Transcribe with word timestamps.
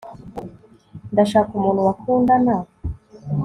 ndashaka 1.13 1.51
umuntu 1.55 1.79
wakundana 1.87 2.53